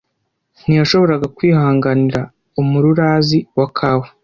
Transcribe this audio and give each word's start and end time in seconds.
Ntiyashoboraga 0.61 1.27
kwihanganira 1.37 2.21
umururazi 2.61 3.39
wa 3.57 3.67
kawa. 3.77 4.07